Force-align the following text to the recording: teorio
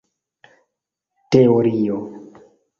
teorio 1.29 2.01